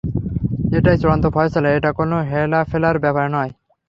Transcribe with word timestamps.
এটাই 0.71 0.97
চূড়ান্ত 0.97 1.25
ফয়সালা 1.27 1.69
এটা 1.77 1.89
কোন 1.91 2.11
হেলাফেলার 2.31 2.95
ব্যাপার 3.03 3.25
নয়। 3.31 3.51